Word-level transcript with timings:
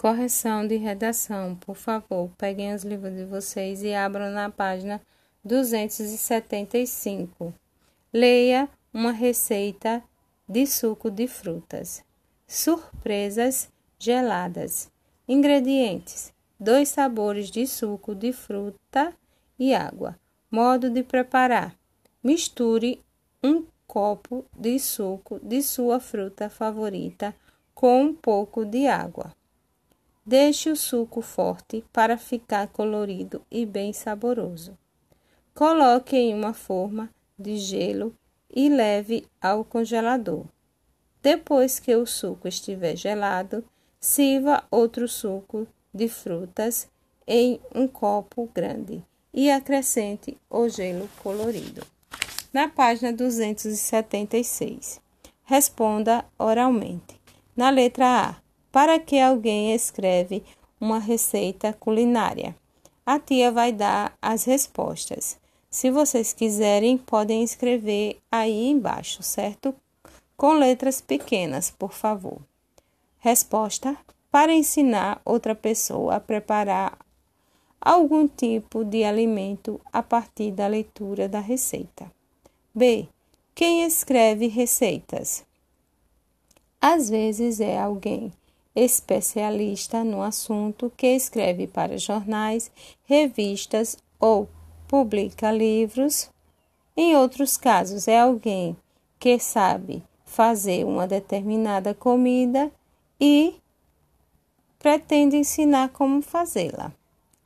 Correção 0.00 0.66
de 0.66 0.76
redação, 0.76 1.54
por 1.56 1.76
favor, 1.76 2.30
peguem 2.38 2.74
os 2.74 2.84
livros 2.84 3.14
de 3.14 3.26
vocês 3.26 3.82
e 3.82 3.92
abram 3.92 4.30
na 4.30 4.48
página 4.48 4.98
275. 5.44 7.52
Leia 8.10 8.66
uma 8.94 9.12
receita 9.12 10.02
de 10.48 10.66
suco 10.66 11.10
de 11.10 11.28
frutas. 11.28 12.02
Surpresas 12.46 13.68
geladas. 13.98 14.90
Ingredientes: 15.28 16.32
dois 16.58 16.88
sabores 16.88 17.50
de 17.50 17.66
suco 17.66 18.14
de 18.14 18.32
fruta 18.32 19.14
e 19.58 19.74
água. 19.74 20.18
Modo 20.50 20.88
de 20.88 21.02
preparar: 21.02 21.76
misture 22.24 23.04
um 23.44 23.66
copo 23.86 24.46
de 24.56 24.78
suco 24.78 25.38
de 25.42 25.62
sua 25.62 26.00
fruta 26.00 26.48
favorita 26.48 27.36
com 27.74 28.04
um 28.04 28.14
pouco 28.14 28.64
de 28.64 28.86
água. 28.86 29.38
Deixe 30.30 30.70
o 30.70 30.76
suco 30.76 31.20
forte 31.22 31.84
para 31.92 32.16
ficar 32.16 32.68
colorido 32.68 33.42
e 33.50 33.66
bem 33.66 33.92
saboroso. 33.92 34.78
Coloque 35.52 36.16
em 36.16 36.32
uma 36.32 36.54
forma 36.54 37.10
de 37.36 37.56
gelo 37.56 38.14
e 38.48 38.68
leve 38.68 39.26
ao 39.40 39.64
congelador. 39.64 40.44
Depois 41.20 41.80
que 41.80 41.96
o 41.96 42.06
suco 42.06 42.46
estiver 42.46 42.94
gelado, 42.94 43.64
sirva 43.98 44.62
outro 44.70 45.08
suco 45.08 45.66
de 45.92 46.06
frutas 46.08 46.88
em 47.26 47.60
um 47.74 47.88
copo 47.88 48.48
grande 48.54 49.02
e 49.34 49.50
acrescente 49.50 50.38
o 50.48 50.68
gelo 50.68 51.10
colorido. 51.24 51.84
Na 52.52 52.68
página 52.68 53.12
276, 53.12 55.00
responda 55.42 56.24
oralmente. 56.38 57.20
Na 57.56 57.68
letra 57.68 58.28
A, 58.28 58.49
para 58.72 58.98
que 58.98 59.18
alguém 59.18 59.74
escreve 59.74 60.42
uma 60.80 60.98
receita 60.98 61.72
culinária. 61.72 62.56
A 63.04 63.18
tia 63.18 63.50
vai 63.50 63.72
dar 63.72 64.16
as 64.20 64.44
respostas. 64.44 65.38
Se 65.70 65.90
vocês 65.90 66.32
quiserem, 66.32 66.96
podem 66.98 67.42
escrever 67.42 68.18
aí 68.30 68.68
embaixo, 68.68 69.22
certo? 69.22 69.74
Com 70.36 70.52
letras 70.52 71.00
pequenas, 71.00 71.70
por 71.70 71.92
favor. 71.92 72.38
Resposta: 73.18 73.96
para 74.30 74.52
ensinar 74.52 75.20
outra 75.24 75.54
pessoa 75.54 76.16
a 76.16 76.20
preparar 76.20 76.98
algum 77.80 78.28
tipo 78.28 78.84
de 78.84 79.04
alimento 79.04 79.80
a 79.92 80.02
partir 80.02 80.52
da 80.52 80.66
leitura 80.66 81.28
da 81.28 81.40
receita. 81.40 82.10
B. 82.74 83.08
Quem 83.54 83.84
escreve 83.84 84.46
receitas? 84.46 85.44
Às 86.80 87.10
vezes 87.10 87.60
é 87.60 87.78
alguém 87.78 88.32
especialista 88.74 90.04
no 90.04 90.22
assunto 90.22 90.92
que 90.96 91.08
escreve 91.08 91.66
para 91.66 91.98
jornais, 91.98 92.70
revistas 93.04 93.96
ou 94.18 94.48
publica 94.86 95.50
livros. 95.50 96.30
Em 96.96 97.16
outros 97.16 97.56
casos, 97.56 98.08
é 98.08 98.18
alguém 98.18 98.76
que 99.18 99.38
sabe 99.38 100.02
fazer 100.24 100.84
uma 100.84 101.06
determinada 101.06 101.94
comida 101.94 102.70
e 103.20 103.54
pretende 104.78 105.36
ensinar 105.36 105.90
como 105.90 106.22
fazê-la. 106.22 106.92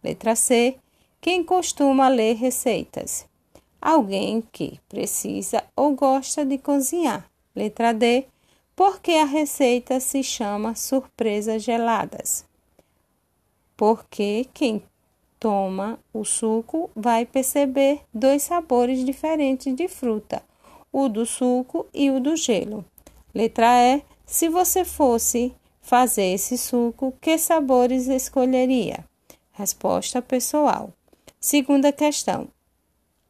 Letra 0.03 0.37
C. 0.37 0.77
Quem 1.21 1.43
costuma 1.43 2.09
ler 2.09 2.37
receitas? 2.37 3.27
Alguém 3.81 4.43
que 4.53 4.79
precisa 4.89 5.65
ou 5.75 5.95
gosta 5.95 6.45
de 6.45 6.59
cozinhar. 6.59 7.29
Letra 7.55 7.93
D 7.95 8.27
porque 8.77 9.13
a 9.13 9.25
receita 9.25 10.01
se 10.01 10.23
chama 10.23 10.75
surpresas 10.75 11.63
geladas? 11.63 12.45
Porque 13.77 14.47
quem 14.53 14.83
toma 15.39 15.99
o 16.13 16.25
suco 16.25 16.91
vai 16.95 17.27
perceber 17.27 18.01
dois 18.13 18.43
sabores 18.43 19.05
diferentes 19.05 19.75
de 19.75 19.89
fruta, 19.89 20.43
o 20.93 21.09
do 21.09 21.27
suco 21.27 21.87
e 21.93 22.11
o 22.11 22.21
do 22.21 22.37
gelo. 22.37 22.85
Letra 23.35 23.75
E. 23.81 24.03
Se 24.25 24.49
você 24.49 24.85
fosse 24.85 25.55
fazer 25.83 26.33
esse 26.33 26.57
suco, 26.57 27.13
que 27.21 27.37
sabores 27.37 28.07
escolheria? 28.09 29.05
Resposta 29.53 30.23
pessoal. 30.23 30.93
Segunda 31.39 31.93
questão. 31.93 32.49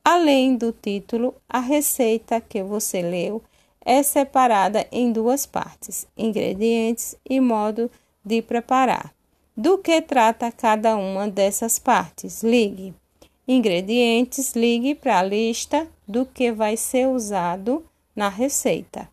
Além 0.04 0.56
do 0.56 0.70
título, 0.70 1.34
a 1.48 1.58
receita 1.58 2.40
que 2.40 2.62
você 2.62 3.02
leu 3.02 3.42
é 3.84 4.02
separada 4.02 4.86
em 4.90 5.12
duas 5.12 5.46
partes: 5.46 6.06
ingredientes 6.16 7.16
e 7.28 7.40
modo 7.40 7.90
de 8.24 8.40
preparar. 8.40 9.14
Do 9.56 9.78
que 9.78 10.00
trata 10.02 10.50
cada 10.50 10.96
uma 10.96 11.28
dessas 11.28 11.78
partes? 11.78 12.42
Ligue. 12.42 12.94
Ingredientes, 13.46 14.54
ligue 14.54 14.94
para 14.94 15.18
a 15.18 15.22
lista 15.22 15.86
do 16.08 16.24
que 16.24 16.50
vai 16.50 16.76
ser 16.76 17.06
usado 17.06 17.84
na 18.16 18.28
receita. 18.28 19.08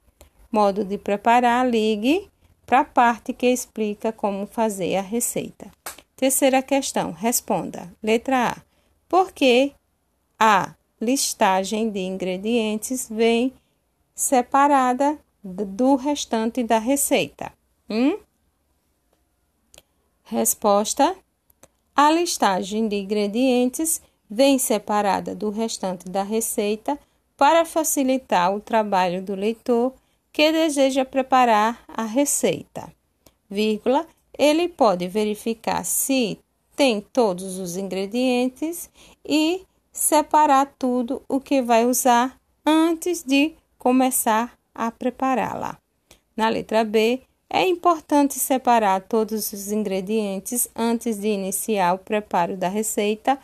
Modo 0.52 0.84
de 0.84 0.98
preparar, 0.98 1.70
ligue 1.70 2.30
para 2.66 2.80
a 2.80 2.86
parte 2.86 3.34
que 3.34 3.48
explica 3.48 4.12
como 4.12 4.48
fazer 4.48 4.96
a 4.96 5.02
receita. 5.02 5.70
Terceira 6.16 6.62
questão, 6.62 7.12
responda. 7.12 7.92
Letra 8.02 8.52
A. 8.52 8.58
Por 9.10 9.32
que 9.32 9.74
a 10.40 10.74
listagem 11.00 11.90
de 11.90 12.00
ingredientes 12.00 13.10
vem 13.10 13.54
separada 14.16 15.20
do 15.44 15.96
restante 15.96 16.64
da 16.64 16.78
receita. 16.78 17.52
Hum? 17.90 18.18
Resposta: 20.24 21.16
A 21.96 22.12
listagem 22.12 22.88
de 22.88 22.96
ingredientes 22.96 24.02
vem 24.30 24.58
separada 24.58 25.36
do 25.36 25.50
restante 25.50 26.08
da 26.08 26.24
receita 26.24 26.98
para 27.36 27.66
facilitar 27.66 28.56
o 28.56 28.62
trabalho 28.62 29.22
do 29.22 29.36
leitor 29.36 29.94
que 30.32 30.52
deseja 30.52 31.04
preparar 31.04 31.84
a 31.88 32.04
receita. 32.04 32.94
Vírgula, 33.50 34.08
ele 34.38 34.70
pode 34.70 35.08
verificar 35.08 35.84
se 35.84 36.40
tem 36.76 37.02
todos 37.02 37.60
os 37.60 37.76
ingredientes 37.76 38.90
e 39.26 39.66
separar 39.92 40.74
tudo 40.80 41.22
o 41.28 41.40
que 41.40 41.62
vai 41.62 41.86
usar 41.86 42.40
antes 42.66 43.24
de 43.24 43.54
começar 43.82 44.56
a 44.76 44.92
prepará-la. 44.92 45.76
Na 46.38 46.50
letra 46.50 46.84
B, 46.84 47.24
é 47.50 47.66
importante 47.68 48.38
separar 48.38 49.02
todos 49.02 49.52
os 49.52 49.72
ingredientes 49.72 50.70
antes 50.76 51.20
de 51.20 51.30
iniciar 51.30 51.96
o 51.96 51.98
preparo 51.98 52.56
da 52.56 52.68
receita. 52.68 53.40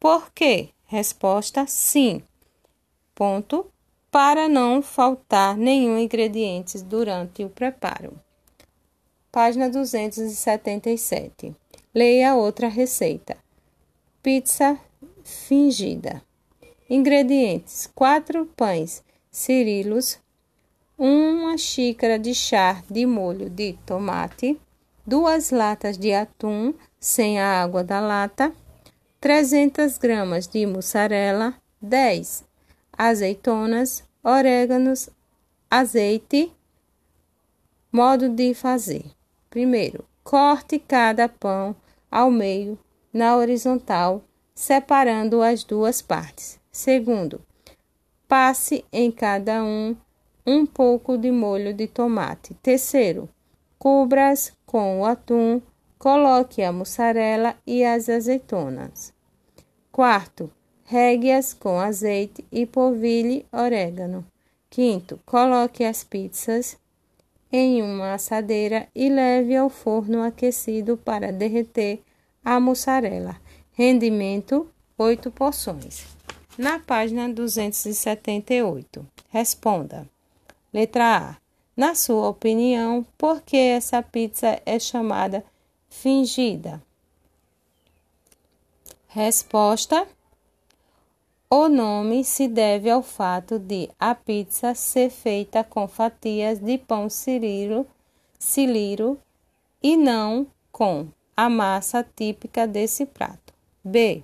Por 0.00 0.32
quê? 0.32 0.70
Resposta: 0.86 1.66
sim. 1.66 2.22
Ponto. 3.14 3.66
Para 4.10 4.48
não 4.48 4.80
faltar 4.80 5.58
nenhum 5.58 5.98
ingrediente 5.98 6.82
durante 6.82 7.44
o 7.44 7.50
preparo. 7.50 8.18
Página 9.30 9.68
277. 9.68 11.54
Leia 11.94 12.34
outra 12.34 12.68
receita. 12.68 13.36
Pizza 14.22 14.78
fingida. 15.22 16.22
Ingredientes: 16.88 17.90
4 17.94 18.46
pães 18.56 19.02
cirilos, 19.32 20.18
uma 20.96 21.56
xícara 21.56 22.18
de 22.18 22.34
chá 22.34 22.84
de 22.88 23.06
molho 23.06 23.48
de 23.48 23.72
tomate, 23.86 24.60
duas 25.04 25.50
latas 25.50 25.96
de 25.96 26.12
atum 26.12 26.74
sem 27.00 27.40
a 27.40 27.62
água 27.62 27.82
da 27.82 27.98
lata, 27.98 28.54
300 29.18 29.98
gramas 29.98 30.46
de 30.46 30.66
mussarela, 30.66 31.54
10 31.80 32.44
azeitonas, 32.96 34.04
orégãos, 34.22 35.08
azeite. 35.70 36.52
Modo 37.90 38.28
de 38.28 38.54
fazer: 38.54 39.04
primeiro, 39.50 40.04
corte 40.22 40.78
cada 40.78 41.28
pão 41.28 41.74
ao 42.10 42.30
meio 42.30 42.78
na 43.12 43.36
horizontal, 43.36 44.22
separando 44.54 45.42
as 45.42 45.64
duas 45.64 46.00
partes. 46.00 46.60
Segundo, 46.70 47.40
Passe 48.32 48.82
em 48.90 49.10
cada 49.10 49.62
um 49.62 49.94
um 50.46 50.64
pouco 50.64 51.18
de 51.18 51.30
molho 51.30 51.74
de 51.74 51.86
tomate. 51.86 52.54
Terceiro, 52.62 53.28
cubras 53.78 54.54
com 54.64 55.00
o 55.00 55.04
atum, 55.04 55.60
coloque 55.98 56.62
a 56.62 56.72
mussarela 56.72 57.54
e 57.66 57.84
as 57.84 58.08
azeitonas. 58.08 59.12
Quarto, 59.92 60.50
regue-as 60.84 61.52
com 61.52 61.78
azeite 61.78 62.42
e 62.50 62.64
polvilhe 62.64 63.44
orégano. 63.52 64.24
Quinto, 64.70 65.20
coloque 65.26 65.84
as 65.84 66.02
pizzas 66.02 66.78
em 67.52 67.82
uma 67.82 68.14
assadeira 68.14 68.88
e 68.94 69.10
leve 69.10 69.54
ao 69.54 69.68
forno 69.68 70.22
aquecido 70.22 70.96
para 70.96 71.30
derreter 71.30 72.00
a 72.42 72.58
mussarela. 72.58 73.36
Rendimento: 73.72 74.66
8 74.96 75.30
porções. 75.30 76.21
Na 76.58 76.78
página 76.78 77.28
278, 77.30 79.06
responda. 79.30 80.06
Letra 80.72 81.16
A. 81.16 81.36
Na 81.74 81.94
sua 81.94 82.28
opinião, 82.28 83.06
por 83.16 83.40
que 83.40 83.56
essa 83.56 84.02
pizza 84.02 84.60
é 84.66 84.78
chamada 84.78 85.42
fingida? 85.88 86.82
Resposta: 89.08 90.06
O 91.48 91.68
nome 91.68 92.22
se 92.22 92.46
deve 92.46 92.90
ao 92.90 93.02
fato 93.02 93.58
de 93.58 93.88
a 93.98 94.14
pizza 94.14 94.74
ser 94.74 95.08
feita 95.08 95.64
com 95.64 95.88
fatias 95.88 96.58
de 96.58 96.76
pão 96.76 97.08
cirilo, 97.08 97.86
ciliro 98.38 99.18
e 99.82 99.96
não 99.96 100.46
com 100.70 101.08
a 101.34 101.48
massa 101.48 102.06
típica 102.14 102.66
desse 102.66 103.06
prato. 103.06 103.54
B. 103.82 104.22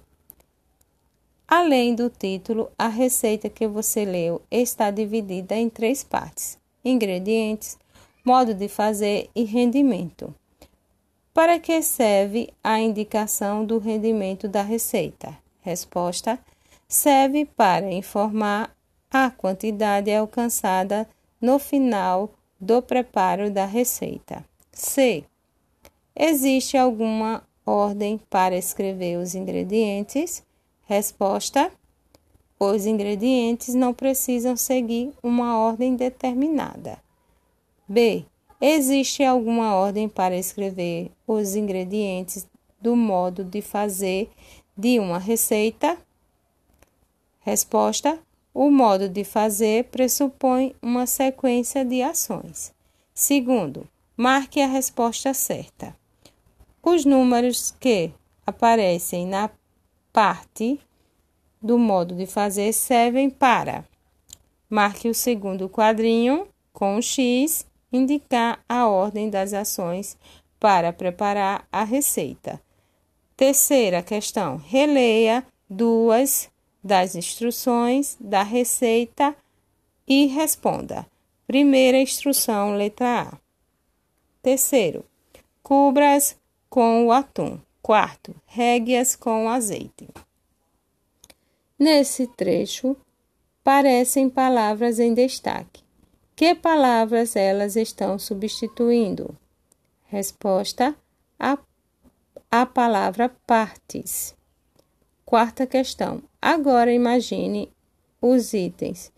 Além 1.49 1.95
do 1.95 2.11
título, 2.11 2.71
a 2.79 2.89
receita 2.89 3.49
que 3.49 3.67
você 3.67 4.05
leu 4.05 4.43
está 4.51 4.91
dividida 4.91 5.57
em 5.57 5.71
três 5.71 6.05
partes: 6.05 6.59
ingredientes, 6.85 7.79
modo 8.23 8.53
de 8.53 8.69
fazer 8.69 9.31
e 9.35 9.45
rendimento. 9.45 10.35
Para 11.33 11.59
que 11.59 11.81
serve 11.81 12.51
a 12.63 12.79
indicação 12.79 13.65
do 13.65 13.79
rendimento 13.79 14.47
da 14.47 14.61
receita? 14.61 15.39
Resposta: 15.63 16.39
serve 16.87 17.47
para 17.47 17.91
informar 17.91 18.77
a 19.11 19.31
quantidade 19.31 20.13
alcançada 20.13 21.09
no 21.41 21.59
final 21.59 22.31
do 22.61 22.83
preparo 22.83 23.51
da 23.51 23.65
receita. 23.65 24.45
C. 24.71 25.25
Existe 26.15 26.77
alguma 26.77 27.43
ordem 27.65 28.21
para 28.29 28.55
escrever 28.55 29.17
os 29.17 29.35
ingredientes? 29.35 30.47
Resposta: 30.89 31.71
Os 32.59 32.87
ingredientes 32.87 33.75
não 33.75 33.93
precisam 33.93 34.57
seguir 34.57 35.13
uma 35.23 35.59
ordem 35.59 35.95
determinada. 35.95 36.99
B. 37.87 38.25
Existe 38.59 39.23
alguma 39.23 39.75
ordem 39.75 40.09
para 40.09 40.35
escrever 40.35 41.11
os 41.27 41.55
ingredientes 41.55 42.49
do 42.81 42.97
modo 42.97 43.45
de 43.45 43.61
fazer 43.61 44.31
de 44.75 44.99
uma 44.99 45.19
receita? 45.19 45.99
Resposta: 47.41 48.19
O 48.55 48.71
modo 48.71 49.11
de 49.11 49.25
fazer 49.25 49.85
pressupõe 49.91 50.75
uma 50.81 51.05
sequência 51.07 51.85
de 51.85 52.01
ações. 52.01 52.73
Segundo, 53.13 53.87
marque 54.17 54.59
a 54.59 54.67
resposta 54.67 55.35
certa. 55.35 55.95
Os 56.83 57.05
números 57.05 57.75
que 57.79 58.11
aparecem 58.47 59.27
na 59.27 59.51
parte 60.19 60.81
do 61.63 61.79
modo 61.79 62.13
de 62.13 62.27
fazer 62.27 62.73
servem 62.73 63.31
para 63.31 63.85
marque 64.69 65.09
o 65.09 65.15
segundo 65.15 65.69
quadrinho 65.69 66.49
com 66.73 66.97
o 66.97 67.03
X, 67.03 67.65
indicar 67.93 68.59
a 68.69 68.89
ordem 68.89 69.31
das 69.31 69.53
ações 69.53 70.19
para 70.59 70.93
preparar 70.93 71.69
a 71.71 71.85
receita. 71.85 72.61
Terceira 73.37 74.03
questão: 74.03 74.57
releia 74.57 75.47
duas 75.71 76.51
das 76.83 77.15
instruções 77.15 78.17
da 78.19 78.43
receita 78.43 79.37
e 80.05 80.27
responda. 80.27 81.07
Primeira 81.47 81.97
instrução, 81.97 82.75
letra 82.75 83.21
A. 83.21 83.39
Terceiro, 84.43 85.05
cubras 85.63 86.37
com 86.69 87.07
o 87.07 87.13
atum. 87.13 87.61
Quarto, 87.89 88.37
réguias 88.45 89.17
com 89.17 89.49
azeite. 89.49 90.11
Nesse 91.79 92.27
trecho, 92.27 92.95
parecem 93.65 94.29
palavras 94.29 94.99
em 94.99 95.15
destaque. 95.15 95.83
Que 96.37 96.55
palavras 96.55 97.35
elas 97.35 97.77
estão 97.77 98.19
substituindo? 98.19 99.35
Resposta: 100.05 100.95
a, 101.39 101.57
a 102.51 102.67
palavra 102.67 103.35
partes. 103.47 104.37
Quarta 105.25 105.67
questão. 105.67 106.23
Agora 106.43 106.93
imagine 106.93 107.73
os 108.21 108.53
itens 108.53 109.11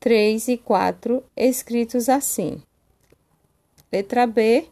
3 0.00 0.48
e 0.48 0.58
4 0.58 1.22
escritos 1.36 2.08
assim. 2.08 2.60
Letra 3.92 4.26
B, 4.26 4.66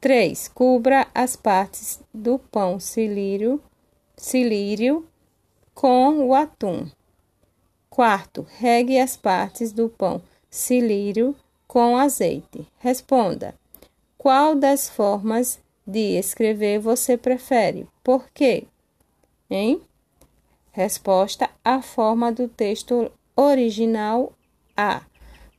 3. 0.00 0.48
Cubra 0.48 1.06
as 1.14 1.36
partes 1.36 2.00
do 2.12 2.38
pão 2.38 2.80
cilírio, 2.80 3.62
cilírio 4.16 5.06
com 5.74 6.26
o 6.26 6.34
atum. 6.34 6.86
Quarto, 7.90 8.46
regue 8.56 8.98
as 8.98 9.14
partes 9.14 9.72
do 9.72 9.90
pão 9.90 10.22
cilírio 10.48 11.36
com 11.68 11.98
azeite. 11.98 12.66
Responda: 12.78 13.54
qual 14.16 14.54
das 14.54 14.88
formas 14.88 15.60
de 15.86 16.18
escrever 16.18 16.78
você 16.78 17.18
prefere? 17.18 17.86
Por 18.02 18.26
quê? 18.32 18.64
Hein? 19.50 19.82
Resposta: 20.72 21.50
a 21.62 21.82
forma 21.82 22.32
do 22.32 22.48
texto 22.48 23.12
original 23.36 24.32
A, 24.74 25.02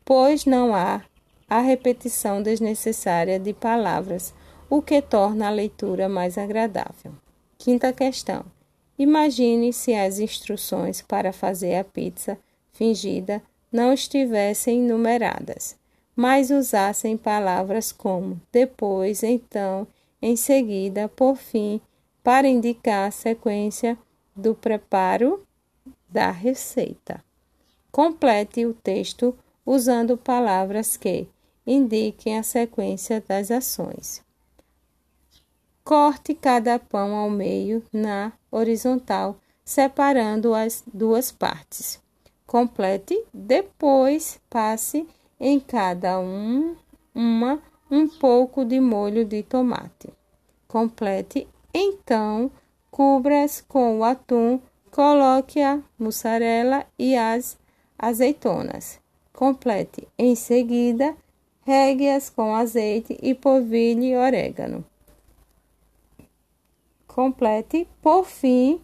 pois 0.04 0.46
não 0.46 0.74
há 0.74 1.04
a 1.52 1.60
repetição 1.60 2.42
desnecessária 2.42 3.38
de 3.38 3.52
palavras, 3.52 4.34
o 4.70 4.82
que 4.82 5.02
torna 5.02 5.48
a 5.48 5.50
leitura 5.50 6.08
mais 6.08 6.38
agradável. 6.38 7.12
Quinta 7.58 7.92
questão. 7.92 8.46
Imagine 8.98 9.74
se 9.74 9.94
as 9.94 10.18
instruções 10.18 11.02
para 11.02 11.34
fazer 11.34 11.76
a 11.76 11.84
pizza 11.84 12.40
fingida 12.72 13.44
não 13.70 13.92
estivessem 13.92 14.80
numeradas, 14.80 15.76
mas 16.16 16.52
usassem 16.52 17.18
palavras 17.18 17.92
como 17.92 18.40
depois, 18.50 19.22
então, 19.22 19.86
em 20.22 20.38
seguida, 20.38 21.10
por 21.10 21.36
fim, 21.36 21.82
para 22.24 22.48
indicar 22.48 23.10
a 23.10 23.12
sequência 23.12 23.98
do 24.34 24.56
preparo 24.56 25.46
da 26.08 26.32
receita. 26.32 27.22
Complete 27.92 28.66
o 28.66 28.74
texto 28.74 29.38
usando 29.66 30.16
palavras 30.16 30.96
que 30.96 31.28
indiquem 31.66 32.38
a 32.38 32.44
sequência 32.44 33.24
das 33.28 33.52
ações. 33.52 34.24
Corte 35.84 36.34
cada 36.34 36.80
pão 36.80 37.16
ao 37.16 37.30
meio 37.30 37.84
na 37.92 38.32
horizontal, 38.52 39.38
separando 39.64 40.54
as 40.54 40.84
duas 40.92 41.32
partes. 41.32 42.00
Complete, 42.46 43.24
depois 43.34 44.40
passe 44.50 45.08
em 45.40 45.60
cada 45.60 46.20
um 46.20 46.76
uma 47.14 47.62
um 47.90 48.08
pouco 48.08 48.64
de 48.64 48.80
molho 48.80 49.26
de 49.26 49.44
tomate. 49.44 50.10
Complete, 50.68 51.48
então 51.74 52.50
cubra-as 52.90 53.62
com 53.62 54.00
o 54.00 54.04
atum, 54.04 54.62
coloque 54.90 55.62
a 55.62 55.82
mussarela 56.00 56.86
e 56.98 57.16
as 57.18 57.58
azeitonas. 57.98 59.00
Complete 59.34 60.08
em 60.18 60.36
seguida 60.36 61.16
regue-as 61.64 62.30
com 62.30 62.56
azeite 62.56 63.18
e 63.22 63.34
polvilho 63.34 64.04
e 64.04 64.16
orégano. 64.16 64.84
Complete, 67.08 67.88
por 68.02 68.26
fim, 68.26 68.82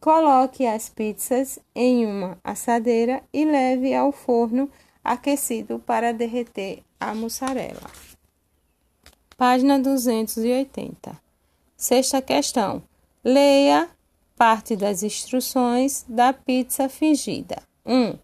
coloque 0.00 0.66
as 0.66 0.88
pizzas 0.88 1.58
em 1.74 2.04
uma 2.06 2.38
assadeira 2.44 3.22
e 3.32 3.44
leve 3.44 3.94
ao 3.94 4.12
forno 4.12 4.70
aquecido 5.02 5.78
para 5.78 6.12
derreter 6.12 6.82
a 7.00 7.14
mussarela. 7.14 7.90
Página 9.36 9.78
280. 9.78 11.20
Sexta 11.76 12.22
questão. 12.22 12.82
Leia 13.24 13.88
parte 14.36 14.76
das 14.76 15.02
instruções 15.02 16.04
da 16.08 16.32
pizza 16.32 16.88
fingida. 16.88 17.62
1. 17.84 17.94
Um, 17.94 18.18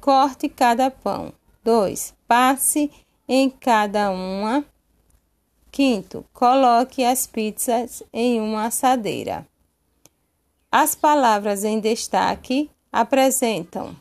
corte 0.00 0.48
cada 0.48 0.90
pão. 0.90 1.32
2. 1.62 2.14
Passe 2.26 2.90
em 3.28 3.50
cada 3.50 4.10
uma. 4.10 4.64
Quinto, 5.70 6.24
coloque 6.32 7.04
as 7.04 7.26
pizzas 7.26 8.02
em 8.12 8.40
uma 8.40 8.66
assadeira. 8.66 9.46
As 10.70 10.94
palavras 10.94 11.64
em 11.64 11.80
destaque 11.80 12.70
apresentam 12.90 13.96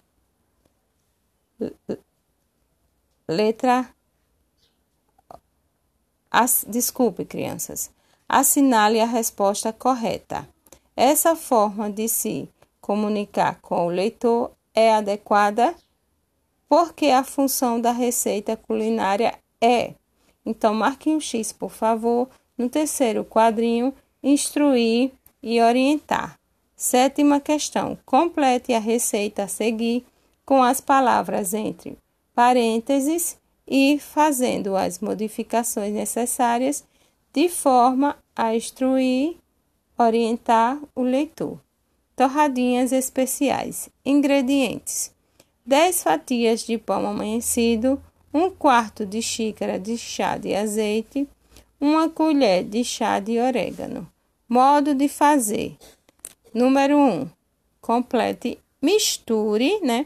letra. 3.27 3.89
As, 6.29 6.65
desculpe, 6.67 7.25
crianças. 7.25 7.91
Assinale 8.27 8.99
a 8.99 9.05
resposta 9.05 9.71
correta. 9.71 10.47
Essa 10.95 11.35
forma 11.35 11.89
de 11.89 12.07
se 12.07 12.49
comunicar 12.81 13.59
com 13.61 13.87
o 13.87 13.89
leitor 13.89 14.51
é 14.73 14.93
adequada 14.93 15.75
porque 16.67 17.07
a 17.07 17.23
função 17.23 17.79
da 17.79 17.91
receita 17.91 18.57
culinária 18.57 19.37
é. 19.61 19.93
Então, 20.45 20.73
marque 20.73 21.09
um 21.09 21.19
X, 21.19 21.51
por 21.51 21.71
favor, 21.71 22.29
no 22.57 22.69
terceiro 22.69 23.25
quadrinho, 23.25 23.93
instruir 24.21 25.11
e 25.41 25.61
orientar. 25.61 26.39
Sétima 26.75 27.39
questão: 27.39 27.97
complete 28.05 28.73
a 28.73 28.79
receita 28.79 29.43
a 29.43 29.47
seguir 29.47 30.05
com 30.45 30.61
as 30.61 30.81
palavras 30.81 31.53
entre 31.53 31.97
parênteses 32.33 33.37
e 33.67 33.97
fazendo 33.99 34.75
as 34.75 34.99
modificações 34.99 35.93
necessárias 35.93 36.83
de 37.33 37.49
forma 37.49 38.17
a 38.35 38.55
instruir, 38.55 39.37
orientar 39.97 40.79
o 40.93 41.01
leitor. 41.01 41.59
Torradinhas 42.15 42.91
especiais. 42.91 43.89
Ingredientes: 44.05 45.14
10 45.65 46.03
fatias 46.03 46.61
de 46.61 46.77
pão 46.77 47.07
amanhecido, 47.07 48.01
1 48.31 48.51
quarto 48.51 49.05
de 49.05 49.21
xícara 49.21 49.79
de 49.79 49.97
chá 49.97 50.37
de 50.37 50.53
azeite, 50.53 51.27
1 51.81 52.09
colher 52.09 52.63
de 52.63 52.83
chá 52.83 53.19
de 53.19 53.39
orégano. 53.39 54.07
Modo 54.47 54.93
de 54.93 55.07
fazer: 55.07 55.75
Número 56.53 56.97
1. 56.97 57.27
Complete, 57.81 58.59
misture, 58.81 59.79
né? 59.81 60.05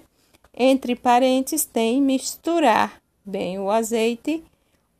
Entre 0.53 0.95
parênteses 0.95 1.65
tem 1.65 2.01
misturar 2.01 3.01
bem 3.25 3.59
o 3.59 3.69
azeite, 3.69 4.43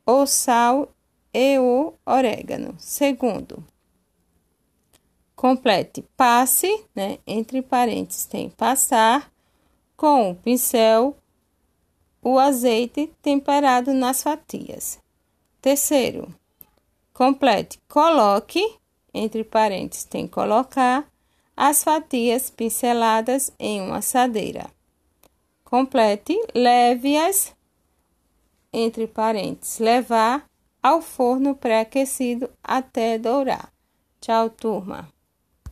o 0.06 0.26
sal 0.26 0.88
e 1.32 1.58
o 1.58 1.94
orégano. 2.04 2.74
Segundo, 2.78 3.64
complete 5.34 6.04
passe, 6.16 6.84
né? 6.94 7.18
Entre 7.26 7.62
parênteses 7.62 8.26
tem 8.26 8.50
passar 8.50 9.30
com 10.00 10.30
o 10.30 10.34
pincel 10.34 11.14
o 12.22 12.38
azeite 12.38 13.12
temperado 13.20 13.92
nas 13.92 14.22
fatias. 14.22 14.98
Terceiro, 15.60 16.34
complete 17.12 17.78
coloque, 17.86 18.64
entre 19.12 19.44
parênteses 19.44 20.04
tem 20.04 20.26
colocar 20.26 21.06
as 21.54 21.84
fatias 21.84 22.48
pinceladas 22.48 23.52
em 23.58 23.82
uma 23.82 23.98
assadeira. 23.98 24.70
Complete, 25.66 26.34
leve-as, 26.54 27.54
entre 28.72 29.06
parênteses, 29.06 29.80
levar 29.80 30.46
ao 30.82 31.02
forno 31.02 31.54
pré-aquecido 31.54 32.48
até 32.64 33.18
dourar. 33.18 33.70
Tchau, 34.18 34.48
turma! 34.48 35.19